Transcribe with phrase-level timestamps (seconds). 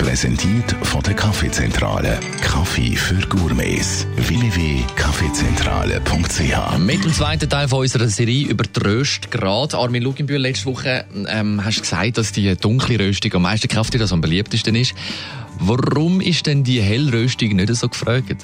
[0.00, 2.18] Präsentiert von der Kaffeezentrale.
[2.40, 4.06] Kaffee für Gourmets.
[4.16, 9.74] www.kaffeezentrale.ch Mit dem zweiten Teil von unserer Serie über die Röstgrad.
[9.74, 13.94] Armin Luginbühl, letzte Woche ähm, hast du gesagt, dass die dunkle Röstung am meisten Kraft
[14.00, 14.94] also am beliebtesten ist.
[15.58, 18.36] Warum ist denn die Hellröstung nicht so gefragt?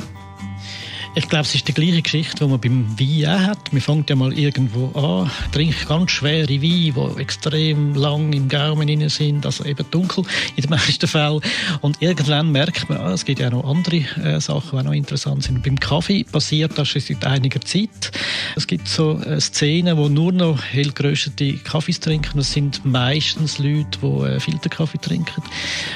[1.19, 3.73] Ich glaube, es ist die gleiche Geschichte, die man beim Wein auch hat.
[3.73, 8.87] Man fängt ja mal irgendwo an, trinkt ganz schwere Weine, die extrem lang im Gaumen
[8.87, 10.25] drin sind, also eben dunkel
[10.56, 11.41] in den meisten Fällen.
[11.80, 14.92] Und irgendwann merkt man, ah, es gibt ja noch andere äh, Sachen, die auch noch
[14.92, 15.62] interessant sind.
[15.62, 18.12] Beim Kaffee passiert das schon seit einiger Zeit.
[18.55, 22.37] Es gibt so äh, Szenen, wo nur noch hell geröstete Kaffees trinken.
[22.37, 25.42] Das sind meistens Leute, die äh, Filterkaffee trinken,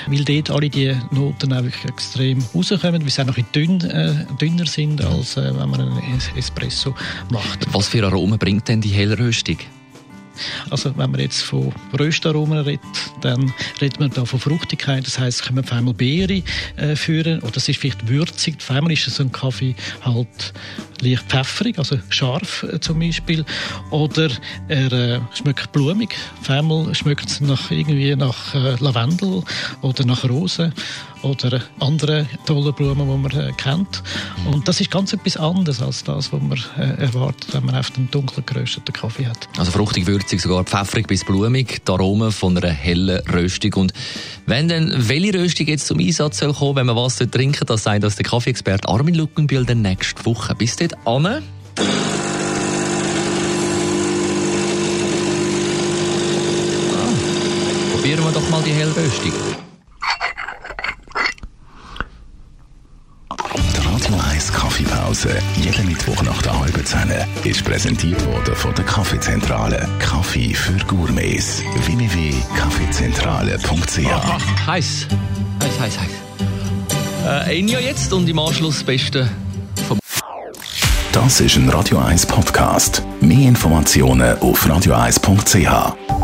[0.06, 4.14] weil dort alle die Noten einfach extrem rauskommen, weil sie auch noch ein dünn, äh,
[4.40, 6.94] dünner sind als äh, wenn man einen Espresso
[7.30, 7.66] macht.
[7.72, 9.58] Was für Aromen bringt denn die Hellröstung?
[10.70, 12.80] Also wenn man jetzt von Röstaromen redet,
[13.20, 15.06] dann redet man da von Fruchtigkeit.
[15.06, 16.42] Das heißt, kommen auf einmal Beeren
[16.76, 18.56] äh, führen oder es ist vielleicht würzig.
[18.60, 20.52] Auf einmal ist so ein Kaffee halt
[21.00, 23.44] leicht pfefferig, also scharf äh, zum Beispiel.
[23.90, 24.30] Oder
[24.68, 26.16] er äh, schmeckt blumig.
[26.40, 29.42] Auf einmal schmeckt es nach, irgendwie nach äh, Lavendel
[29.82, 30.72] oder nach Rosen
[31.22, 34.02] oder andere tolle Blumen, die man äh, kennt.
[34.50, 37.92] Und das ist ganz etwas anderes als das, was man äh, erwartet, wenn man auf
[37.96, 39.48] einen dunkel gerösteten Kaffee hat.
[39.58, 43.74] Also fruchtig, würzig, sogar pfeffrig bis blumig, die Aromen von einer hellen Röstung.
[43.74, 43.92] Und
[44.46, 48.04] wenn dann welche Röstung jetzt zum Einsatz soll kommen, wenn man was trinken das sagt
[48.04, 50.54] das der Kaffeeexperte Armin Luckenbühl dann nächste Woche.
[50.54, 51.42] Bis dort an.
[57.92, 59.32] Probieren wir doch mal die Hellröstung.
[63.30, 67.12] Die Radio 1 Kaffeepause, jeden Mittwoch nach der halben Zehn,
[67.44, 69.86] ist präsentiert worden von der Kaffeezentrale.
[69.98, 71.62] Kaffee für Gourmets.
[71.84, 74.66] www.kaffeezentrale.ch Heiß.
[74.66, 75.06] Heiß,
[75.80, 76.08] heiß, heiß.
[77.26, 79.28] Äh, Enya jetzt und im Anschluss das Beste
[79.86, 79.98] vom
[81.12, 83.02] Das ist ein Radio 1 Podcast.
[83.20, 86.19] Mehr Informationen auf radio1.ch.